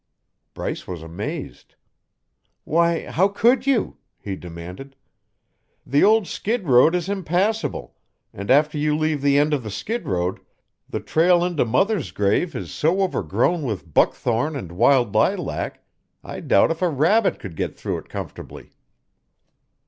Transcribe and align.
Bryce 0.55 0.87
was 0.87 1.03
amazed. 1.03 1.75
"Why, 2.63 3.05
how 3.05 3.27
could 3.27 3.67
you?" 3.67 3.97
he 4.19 4.35
demanded. 4.35 4.95
"The 5.85 6.03
old 6.03 6.25
skid 6.25 6.67
road 6.67 6.95
is 6.95 7.07
impassable, 7.07 7.93
and 8.33 8.49
after 8.49 8.79
you 8.79 8.97
leave 8.97 9.21
the 9.21 9.37
end 9.37 9.53
of 9.53 9.61
the 9.61 9.69
skid 9.69 10.07
road, 10.07 10.39
the 10.89 11.01
trail 11.01 11.45
in 11.45 11.55
to 11.57 11.65
Mother's 11.65 12.09
grave 12.11 12.55
is 12.55 12.71
so 12.71 13.03
overgrown 13.03 13.61
with 13.61 13.93
buckthorn 13.93 14.55
and 14.55 14.71
wild 14.71 15.13
lilac 15.13 15.83
I 16.23 16.39
doubt 16.39 16.71
if 16.71 16.81
a 16.81 16.89
rabbit 16.89 17.37
could 17.37 17.55
get 17.55 17.77
through 17.77 17.99
it 17.99 18.09
comfortably." 18.09 18.71